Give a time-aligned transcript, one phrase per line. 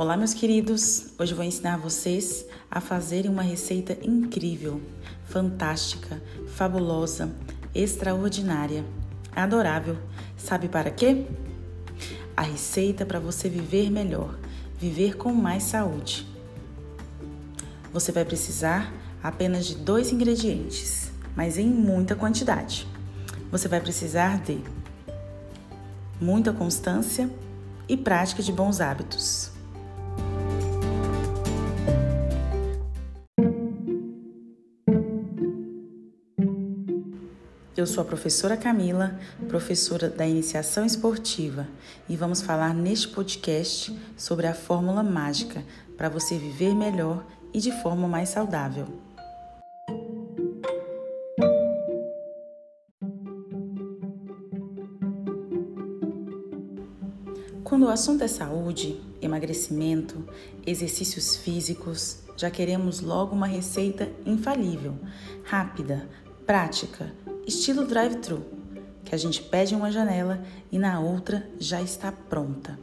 [0.00, 1.08] Olá, meus queridos!
[1.18, 4.80] Hoje vou ensinar vocês a fazerem uma receita incrível,
[5.26, 6.22] fantástica,
[6.54, 7.30] fabulosa,
[7.74, 8.82] extraordinária,
[9.36, 9.98] adorável.
[10.38, 11.26] Sabe para quê?
[12.34, 14.38] A receita para você viver melhor,
[14.78, 16.26] viver com mais saúde.
[17.92, 18.90] Você vai precisar
[19.22, 22.88] apenas de dois ingredientes, mas em muita quantidade.
[23.52, 24.62] Você vai precisar de
[26.18, 27.28] muita constância
[27.86, 29.59] e prática de bons hábitos.
[37.80, 41.66] Eu sou a professora Camila, professora da Iniciação Esportiva,
[42.10, 45.64] e vamos falar neste podcast sobre a fórmula mágica
[45.96, 47.24] para você viver melhor
[47.54, 48.86] e de forma mais saudável.
[57.64, 60.22] Quando o assunto é saúde, emagrecimento,
[60.66, 64.98] exercícios físicos, já queremos logo uma receita infalível,
[65.44, 66.06] rápida,
[66.44, 67.10] prática,
[67.50, 68.44] estilo drive-thru,
[69.04, 72.78] que a gente pede em uma janela e na outra já está pronta.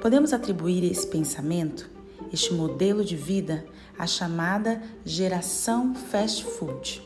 [0.00, 1.88] Podemos atribuir esse pensamento,
[2.32, 3.66] este modelo de vida,
[3.98, 7.02] à chamada geração fast food.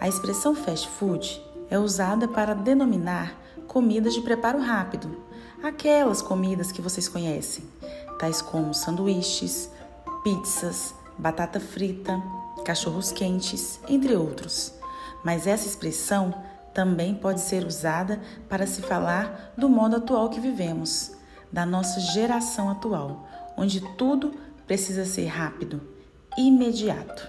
[0.00, 5.22] A expressão fast food é usada para denominar comidas de preparo rápido,
[5.62, 7.64] aquelas comidas que vocês conhecem,
[8.18, 9.70] tais como sanduíches,
[10.24, 12.22] pizzas, batata frita,
[12.64, 14.74] cachorros quentes, entre outros.
[15.24, 16.34] Mas essa expressão
[16.74, 21.12] também pode ser usada para se falar do modo atual que vivemos,
[21.50, 24.34] da nossa geração atual, onde tudo
[24.66, 25.80] precisa ser rápido,
[26.36, 27.28] imediato.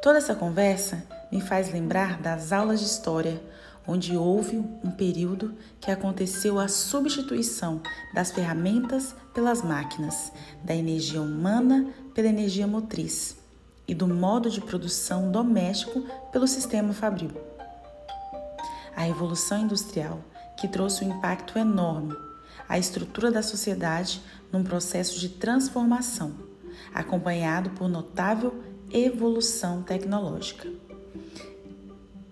[0.00, 3.42] Toda essa conversa me faz lembrar das aulas de história,
[3.88, 7.80] onde houve um período que aconteceu a substituição
[8.12, 10.30] das ferramentas pelas máquinas,
[10.62, 13.38] da energia humana pela energia motriz
[13.86, 17.30] e do modo de produção doméstico pelo sistema fabril.
[18.94, 20.20] A Revolução Industrial,
[20.58, 22.14] que trouxe um impacto enorme
[22.68, 24.20] à estrutura da sociedade
[24.52, 26.34] num processo de transformação,
[26.92, 28.62] acompanhado por notável
[28.92, 30.68] evolução tecnológica.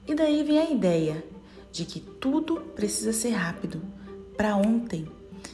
[0.07, 1.25] E daí vem a ideia
[1.77, 3.83] de que tudo precisa ser rápido,
[4.35, 5.07] para ontem,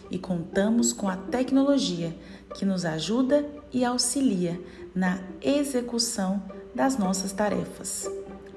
[0.08, 2.16] e contamos com a tecnologia
[2.54, 4.60] que nos ajuda e auxilia
[4.94, 6.40] na execução
[6.72, 8.08] das nossas tarefas,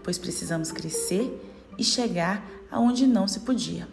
[0.04, 1.42] pois precisamos crescer
[1.76, 3.88] e chegar aonde não se podia.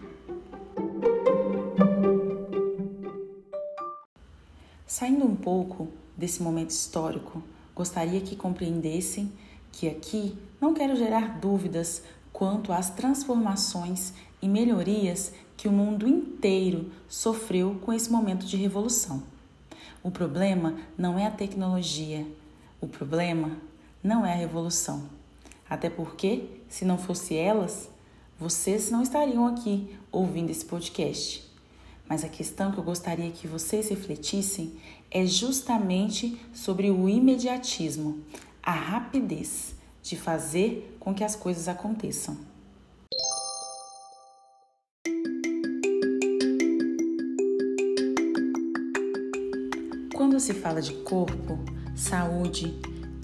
[4.87, 7.43] Saindo um pouco desse momento histórico,
[7.75, 9.33] gostaria que compreendessem
[9.73, 12.03] que aqui não quero gerar dúvidas
[12.43, 19.23] quanto às transformações e melhorias que o mundo inteiro sofreu com esse momento de revolução.
[20.03, 22.27] O problema não é a tecnologia,
[22.81, 23.59] o problema
[24.03, 25.05] não é a revolução.
[25.71, 27.89] Até porque, se não fosse elas,
[28.37, 31.49] vocês não estariam aqui ouvindo esse podcast.
[32.09, 34.81] Mas a questão que eu gostaria que vocês refletissem
[35.13, 38.21] é justamente sobre o imediatismo,
[38.61, 42.37] a rapidez de fazer com que as coisas aconteçam.
[50.15, 51.59] Quando se fala de corpo,
[51.95, 52.75] saúde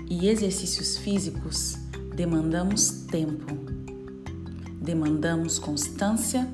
[0.09, 1.77] e exercícios físicos,
[2.15, 3.55] demandamos tempo,
[4.81, 6.49] demandamos constância,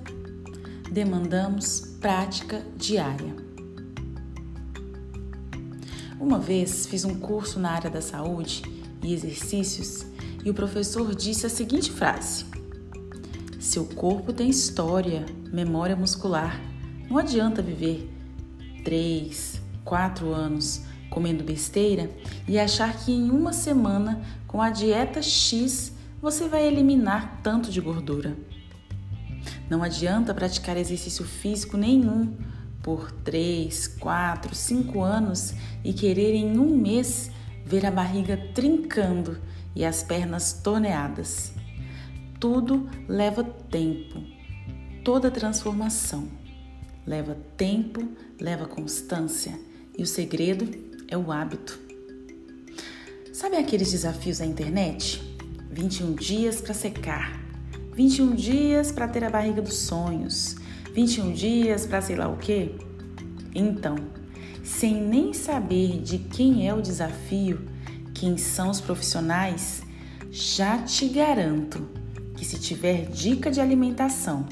[0.90, 3.34] demandamos prática diária.
[6.18, 8.62] Uma vez fiz um curso na área da saúde
[9.02, 10.06] e exercícios
[10.44, 12.44] e o professor disse a seguinte frase:
[13.58, 16.60] Seu corpo tem história, memória muscular.
[17.08, 18.10] Não adianta viver
[18.84, 22.10] três, quatro anos comendo besteira
[22.46, 27.80] e achar que em uma semana, com a dieta X, você vai eliminar tanto de
[27.80, 28.36] gordura.
[29.70, 32.36] Não adianta praticar exercício físico nenhum
[32.82, 37.30] por 3, 4, 5 anos e querer em um mês
[37.64, 39.38] ver a barriga trincando
[39.74, 41.52] e as pernas torneadas.
[42.38, 44.22] Tudo leva tempo,
[45.04, 46.44] toda transformação
[47.06, 48.08] leva tempo,
[48.40, 49.58] leva constância
[49.96, 50.68] e o segredo
[51.08, 51.78] é o hábito.
[53.32, 55.22] Sabe aqueles desafios da internet?
[55.70, 57.40] 21 dias para secar,
[57.94, 60.56] 21 dias para ter a barriga dos sonhos,
[60.94, 62.76] 21 dias para sei lá o quê?
[63.54, 63.96] Então,
[64.62, 67.68] sem nem saber de quem é o desafio,
[68.24, 69.82] quem são os profissionais,
[70.30, 71.86] já te garanto
[72.34, 74.46] que se tiver dica de alimentação,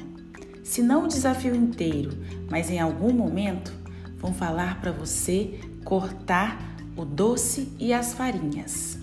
[0.62, 2.10] se não o desafio inteiro,
[2.50, 3.72] mas em algum momento,
[4.18, 8.98] vão falar para você cortar o doce e as farinhas.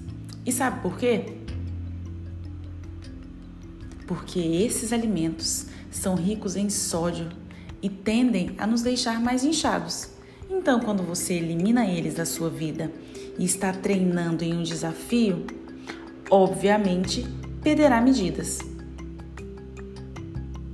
[0.46, 1.38] E sabe por quê?
[4.06, 7.28] Porque esses alimentos são ricos em sódio
[7.82, 10.12] e tendem a nos deixar mais inchados.
[10.48, 12.92] Então, quando você elimina eles da sua vida
[13.40, 15.48] e está treinando em um desafio,
[16.30, 17.26] obviamente
[17.64, 18.60] perderá medidas.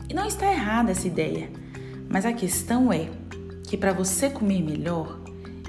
[0.10, 1.50] E não está errada essa ideia,
[2.10, 3.10] mas a questão é
[3.64, 5.20] que para você comer melhor,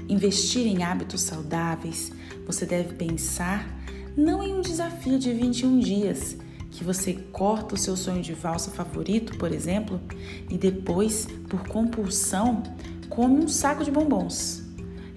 [0.09, 2.11] investir em hábitos saudáveis,
[2.45, 3.67] você deve pensar
[4.15, 6.37] não em um desafio de 21 dias,
[6.71, 10.01] que você corta o seu sonho de valsa favorito, por exemplo,
[10.49, 12.63] e depois, por compulsão,
[13.09, 14.66] come um saco de bombons.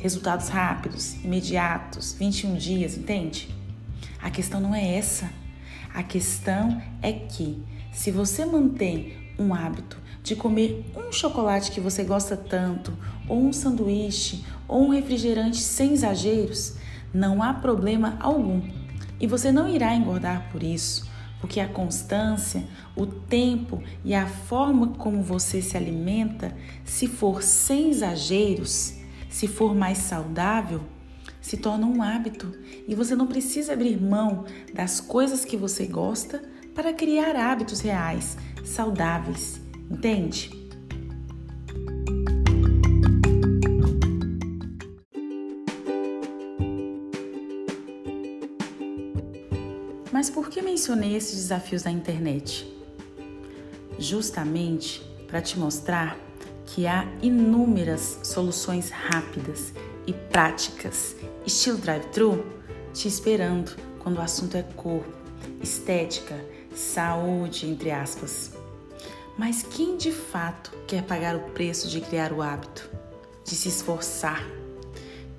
[0.00, 3.55] Resultados rápidos, imediatos, 21 dias, entende?
[4.19, 5.31] A questão não é essa.
[5.93, 7.62] A questão é que,
[7.93, 12.97] se você mantém um hábito de comer um chocolate que você gosta tanto,
[13.29, 16.76] ou um sanduíche, ou um refrigerante sem exageros,
[17.12, 18.62] não há problema algum.
[19.20, 21.11] E você não irá engordar por isso,
[21.43, 22.64] porque a constância,
[22.96, 26.56] o tempo e a forma como você se alimenta,
[26.87, 29.00] se for sem exageros,
[29.31, 30.82] se for mais saudável,
[31.41, 32.53] se torna um hábito
[32.87, 34.44] e você não precisa abrir mão
[34.75, 36.43] das coisas que você gosta
[36.75, 39.61] para criar hábitos reais, saudáveis,
[39.91, 40.50] entende?
[50.12, 52.71] Mas por que mencionei esses desafios da internet?
[53.99, 56.19] Justamente para te mostrar
[56.72, 59.72] que há inúmeras soluções rápidas
[60.06, 62.46] e práticas, estilo drive-thru,
[62.94, 65.11] te esperando quando o assunto é corpo,
[65.61, 66.38] estética,
[66.72, 68.52] saúde, entre aspas.
[69.37, 72.88] Mas quem de fato quer pagar o preço de criar o hábito,
[73.44, 74.46] de se esforçar?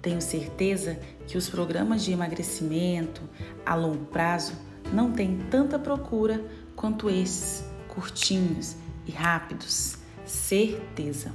[0.01, 3.22] Tenho certeza que os programas de emagrecimento
[3.66, 4.54] a longo prazo
[4.92, 6.44] não têm tanta procura
[6.75, 8.75] quanto esses, curtinhos
[9.06, 10.00] e rápidos.
[10.25, 11.33] Certeza.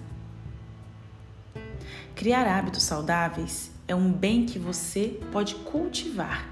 [2.15, 6.49] Criar hábitos saudáveis é um bem que você pode cultivar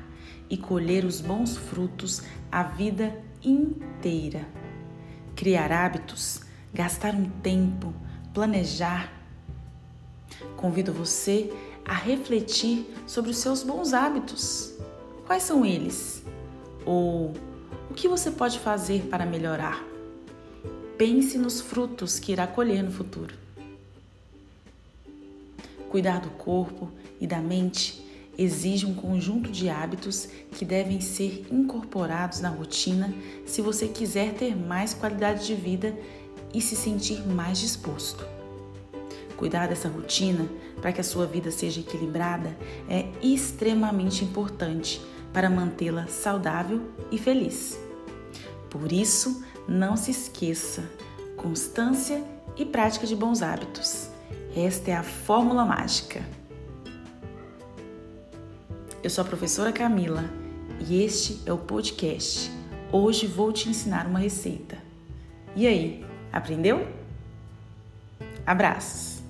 [0.51, 4.47] e colher os bons frutos a vida inteira.
[5.35, 6.43] Criar hábitos,
[6.73, 7.95] gastar um tempo,
[8.33, 9.13] planejar.
[10.57, 11.53] Convido você
[11.85, 14.75] a refletir sobre os seus bons hábitos.
[15.27, 16.23] Quais são eles?
[16.85, 17.33] Ou
[17.91, 19.94] o que você pode fazer para melhorar?
[20.97, 23.35] Pense nos frutos que irá colher no futuro.
[25.91, 26.89] Cuidar do corpo
[27.21, 28.05] e da mente
[28.39, 33.13] exige um conjunto de hábitos que devem ser incorporados na rotina
[33.45, 35.97] se você quiser ter mais qualidade de vida
[36.53, 38.25] e se sentir mais disposto.
[39.37, 40.49] Cuidar dessa rotina
[40.81, 42.57] para que a sua vida seja equilibrada
[42.89, 45.01] é extremamente importante
[45.33, 46.81] para mantê-la saudável
[47.11, 47.79] e feliz.
[48.71, 50.83] Por isso, não se esqueça:
[51.37, 52.23] constância
[52.57, 54.09] e prática de bons hábitos.
[54.57, 56.23] Esta é a fórmula mágica.
[59.03, 60.25] Eu sou a professora Camila
[60.81, 62.51] e este é o podcast.
[62.93, 64.79] Hoje vou te ensinar uma receita.
[65.57, 66.87] E aí, aprendeu?
[68.47, 69.24] Abraços!